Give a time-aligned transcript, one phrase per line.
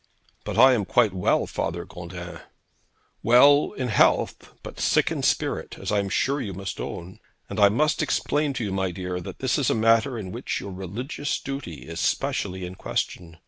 [0.45, 2.39] 'But I am quite well, Father Gondin.'
[3.21, 7.19] 'Well in health; but sick in spirit, as I am sure you must own.
[7.47, 10.59] And I must explain to you, my dear, that this is a matter in which
[10.59, 13.37] your religious duty is specially in question.